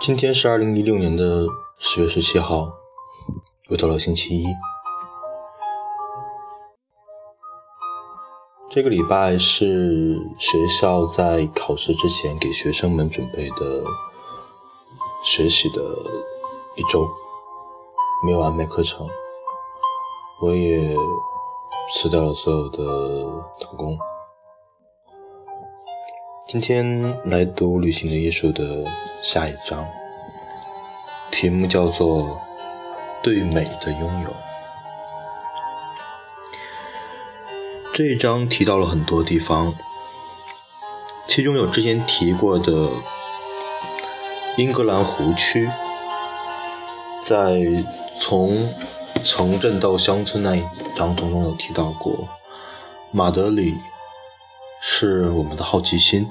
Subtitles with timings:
[0.00, 1.46] 今天是二零一六年的
[1.78, 2.70] 十月十七号，
[3.70, 4.44] 又到了星期一。
[8.74, 13.84] 这个礼拜是学校在考试之前给学生们准备的
[15.24, 15.80] 学习的
[16.74, 17.08] 一周，
[18.26, 19.08] 没有安排课程，
[20.42, 20.92] 我也
[21.94, 23.96] 辞掉了所有的打工。
[26.48, 28.90] 今天来读《旅行的艺术》的
[29.22, 29.86] 下一章，
[31.30, 32.22] 题目叫做
[33.22, 34.30] 《对美的拥有》。
[37.94, 39.72] 这一章提到了很多地方，
[41.28, 42.88] 其中有之前提过的
[44.56, 45.70] 英格兰湖区，
[47.22, 47.54] 在
[48.20, 48.68] 从
[49.22, 50.64] 城镇到乡村那一
[50.96, 52.26] 章当中有提到过
[53.12, 53.78] 马德里。
[54.80, 56.28] 是我们的好奇心。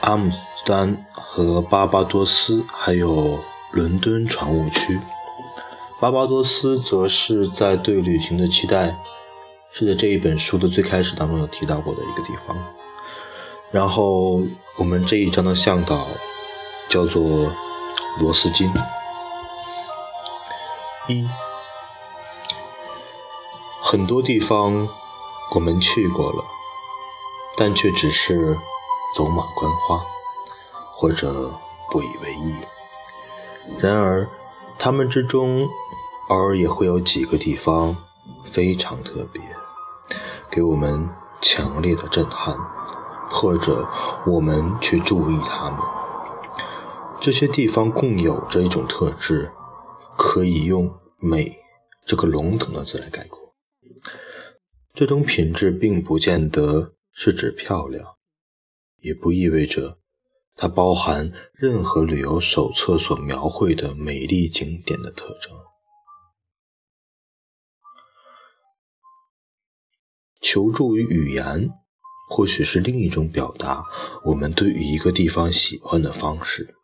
[0.00, 5.00] 阿姆斯丹和巴巴多斯，还有伦敦船务区。
[6.00, 8.94] 巴巴多斯则是在对旅行的期待，
[9.72, 12.56] 是在这一本书的最开始当中有提到过的一个地方。
[13.70, 14.42] 然后
[14.78, 16.06] 我们这一章的向导
[16.88, 17.52] 叫做
[18.20, 18.72] 罗斯金。
[21.08, 21.28] 一，
[23.80, 24.88] 很多地方
[25.54, 26.44] 我们去过了。
[27.58, 28.54] 但却只是
[29.14, 30.04] 走马观花，
[30.92, 31.58] 或者
[31.90, 32.54] 不以为意。
[33.78, 34.28] 然而，
[34.78, 35.66] 他们之中
[36.28, 37.96] 偶尔也会有几个地方
[38.44, 39.40] 非常特别，
[40.56, 41.06] 给我们
[41.42, 42.56] 强烈的震撼，
[43.30, 43.86] 或者
[44.26, 45.78] 我们去注意他们。
[47.20, 49.52] 这些地方共有着一种特质，
[50.16, 51.58] 可以用“美”
[52.06, 53.54] 这个笼统的字来概括。
[54.94, 56.94] 这种品质并不见得。
[57.18, 58.16] 是指漂亮，
[59.00, 59.96] 也不意味着
[60.54, 65.50] 它包含任何旅游手册所描绘的美丽景点的特征。
[70.48, 71.70] 求助于语言，
[72.28, 73.84] 或许是另一种表达
[74.26, 76.76] 我们对于一个地方喜欢的方式。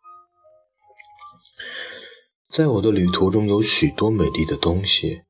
[2.51, 5.21] 在我的旅途中，有许多美丽的东西。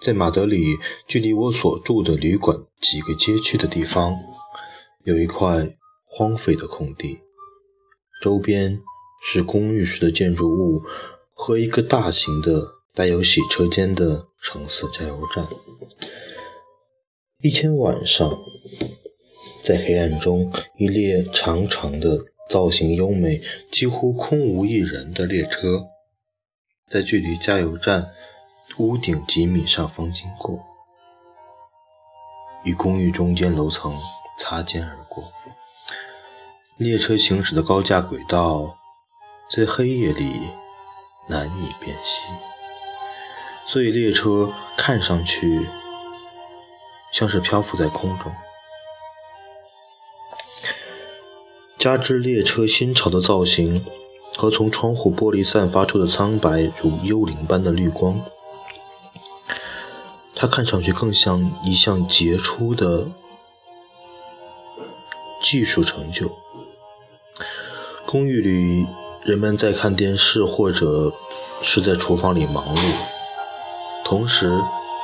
[0.00, 0.78] 在马德里，
[1.08, 4.16] 距离我所住的旅馆几个街区的地方。
[5.02, 7.18] 有一块荒废的空地，
[8.22, 8.80] 周边
[9.20, 10.82] 是公寓式的建筑物
[11.34, 15.44] 和一个大型的带有洗车间的橙色加油站。
[17.42, 18.38] 一天晚上，
[19.64, 25.88] 在黑暗中，一列长长的、造型优美、几乎空无一人的列车，
[26.88, 28.12] 在距离加油站
[28.78, 30.60] 屋顶几米上方经过，
[32.62, 33.92] 与公寓中间楼层。
[34.38, 35.30] 擦肩而过，
[36.76, 38.76] 列车行驶的高架轨道
[39.50, 40.32] 在黑夜里
[41.28, 42.22] 难以辨析，
[43.66, 45.68] 所以列车看上去
[47.12, 48.32] 像是漂浮在空中。
[51.78, 53.84] 加之列车新潮的造型
[54.36, 58.20] 和从窗户玻璃散发出的苍白如幽灵般的绿光，
[60.34, 63.06] 它看上去更像一项杰出的。
[65.44, 66.30] 技术成就。
[68.06, 68.86] 公寓里，
[69.24, 71.12] 人们在看电视，或者
[71.60, 72.94] 是在厨房里忙碌。
[74.04, 74.52] 同时，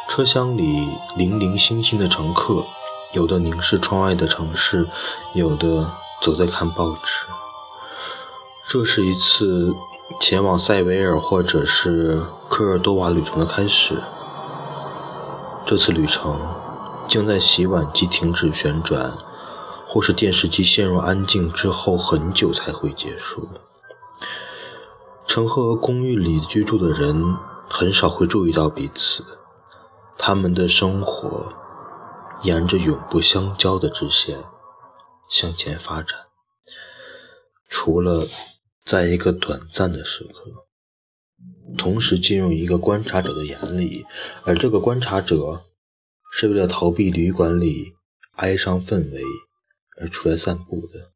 [0.08, 2.64] 车厢里零零星星的乘客，
[3.12, 4.88] 有的凝视窗外的城市，
[5.34, 7.26] 有的走在看报纸。
[8.66, 9.72] 这是一次
[10.18, 14.02] 前往塞维尔或者是科尔多瓦旅程的开始。
[15.64, 16.40] 这次旅程
[17.06, 19.12] 将在洗碗机停止旋转。
[19.90, 23.48] 或是电视机陷入安静之后很久才会结束。
[25.26, 27.38] 乘客和公寓里居住的人
[27.70, 29.24] 很少会注意到彼此，
[30.18, 31.52] 他们的生活
[32.42, 34.44] 沿着永不相交的直线
[35.30, 36.18] 向前发展，
[37.68, 38.26] 除了
[38.84, 40.66] 在一个短暂的时刻，
[41.78, 44.04] 同时进入一个观察者的眼里，
[44.44, 45.64] 而这个观察者
[46.32, 47.94] 是为了逃避旅馆里
[48.34, 49.22] 哀伤氛围。
[50.00, 51.10] 而出来散步的，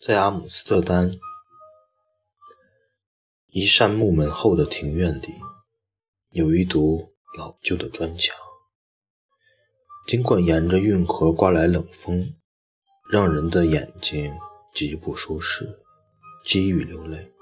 [0.00, 1.18] 在阿姆斯特丹
[3.48, 5.34] 一扇木门后的庭院里，
[6.30, 8.36] 有一堵老旧的砖墙。
[10.06, 12.34] 尽管沿着运河刮来冷风，
[13.10, 14.34] 让人的眼睛
[14.74, 15.80] 极不舒适，
[16.44, 17.32] 几欲流泪。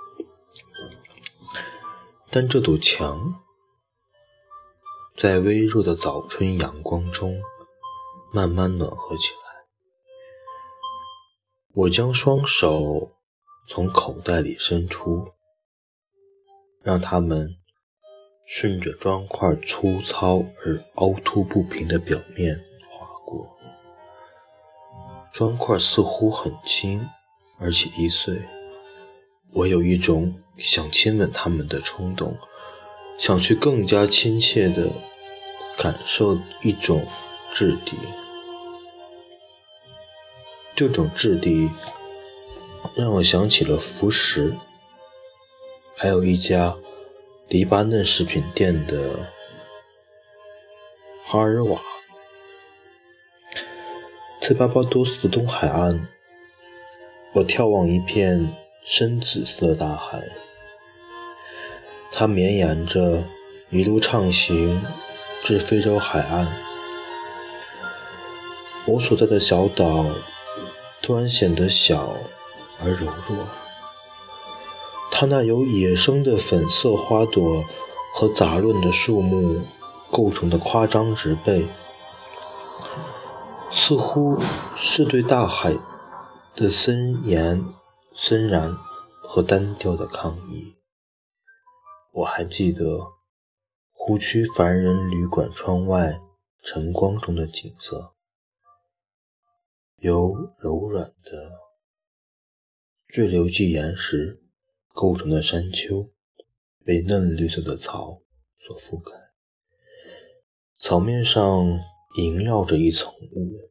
[2.30, 3.42] 但这堵墙
[5.16, 7.40] 在微弱的早春阳光中
[8.32, 9.38] 慢慢暖和起来。
[11.72, 13.12] 我将双手
[13.68, 15.32] 从口袋里伸出，
[16.82, 17.56] 让它们
[18.46, 23.58] 顺着砖块粗糙而凹凸不平的表面划过。
[25.32, 27.08] 砖块似乎很轻，
[27.58, 28.40] 而且易碎。
[29.52, 32.36] 我有一种想亲吻它们的冲动，
[33.18, 34.92] 想去更加亲切地
[35.76, 37.04] 感受一种
[37.52, 37.96] 质地。
[40.74, 41.70] 这种质地
[42.94, 44.54] 让我想起了浮石，
[45.96, 46.76] 还有一家
[47.48, 49.32] 黎巴嫩食品店的
[51.24, 51.80] 哈尔瓦。
[54.40, 56.08] 在巴巴多斯的东海岸，
[57.32, 58.52] 我眺望一片
[58.84, 60.22] 深紫色的大海，
[62.12, 63.24] 它绵延着
[63.70, 64.84] 一路畅行
[65.42, 66.52] 至非洲海岸。
[68.86, 70.06] 我所在的小岛。
[71.02, 72.16] 突然显得小
[72.80, 73.46] 而柔弱。
[75.18, 77.64] 它那由野生的粉色花朵
[78.12, 79.62] 和杂乱的树木
[80.12, 81.66] 构成的夸张植被，
[83.70, 84.38] 似乎
[84.76, 85.74] 是对大海
[86.54, 87.64] 的森严、
[88.14, 88.76] 森然
[89.22, 90.76] 和单调的抗议。
[92.12, 93.06] 我还记得
[93.94, 96.20] 湖区凡人旅馆窗外
[96.62, 98.12] 晨光中的景色。
[99.96, 101.52] 由柔软的
[103.08, 104.42] 滞留纪岩石
[104.96, 106.10] 构成的山丘，
[106.82, 108.22] 被嫩绿色的草
[108.56, 109.12] 所覆盖，
[110.78, 111.44] 草面上
[112.16, 113.70] 萦绕着一层雾，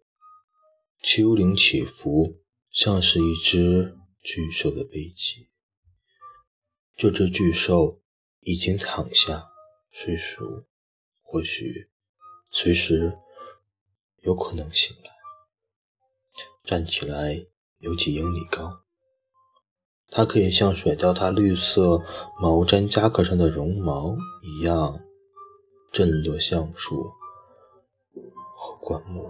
[1.01, 5.49] 丘陵起伏，像是一只巨兽的背脊。
[6.95, 8.03] 这只巨兽
[8.41, 9.47] 已经躺下
[9.89, 10.67] 睡熟，
[11.23, 11.89] 或许
[12.51, 13.17] 随时
[14.21, 15.09] 有可能醒来。
[16.63, 17.47] 站起来
[17.79, 18.84] 有几英里高，
[20.09, 22.01] 它可以像甩掉它绿色
[22.39, 24.99] 毛毡夹克上的绒毛一样
[25.91, 27.11] 震落橡树
[28.57, 29.29] 和灌木。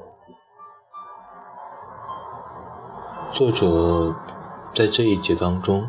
[3.33, 4.15] 作者
[4.73, 5.85] 在这一节当中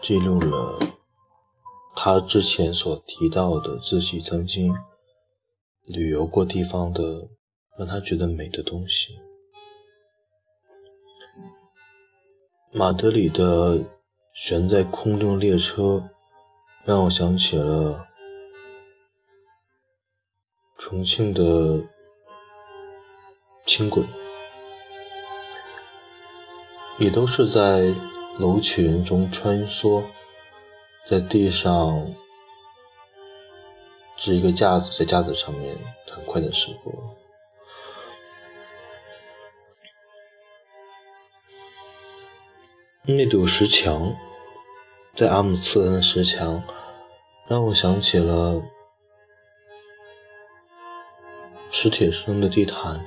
[0.00, 0.78] 记录了
[1.94, 4.74] 他之前所提到的自己曾经
[5.84, 7.28] 旅游过地方的
[7.78, 9.18] 让他觉得美的东西。
[12.72, 13.82] 马德里的
[14.38, 16.10] 悬在空中的列车，
[16.84, 18.06] 让我想起了
[20.76, 21.82] 重庆的
[23.64, 24.04] 轻轨，
[26.98, 27.94] 也都是在
[28.38, 30.04] 楼群中穿梭，
[31.08, 32.14] 在地上
[34.18, 35.74] 支一个架子，在架子上面
[36.10, 36.92] 很快的驶过。
[43.08, 44.16] 那堵石墙，
[45.16, 46.62] 在阿姆斯特丹的石墙，
[47.48, 48.62] 让我想起了
[51.70, 53.02] 史铁生的地毯，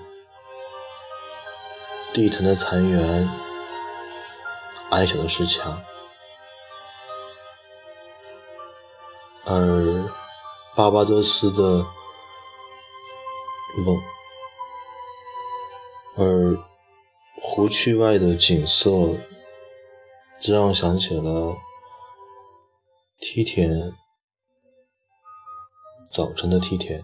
[2.12, 3.30] 地毯的残垣，
[4.90, 5.80] 矮小的石墙，
[9.46, 10.10] 而
[10.76, 11.86] 巴巴多斯的
[13.86, 14.02] 梦，
[16.18, 16.58] 而
[17.40, 18.90] 湖区外的景色。
[20.40, 21.56] 这让我想起了
[23.22, 23.94] 梯田，
[26.10, 27.04] 早晨的梯田，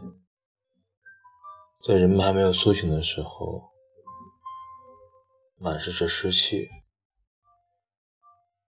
[1.85, 3.73] 在人们还没有苏醒的时候，
[5.57, 6.69] 满是着湿气，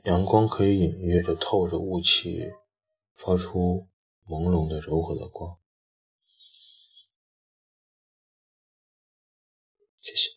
[0.03, 2.51] 阳光可以隐约着透着雾气，
[3.15, 3.87] 发出
[4.27, 5.57] 朦胧的柔和的光。
[10.01, 10.29] 谢谢。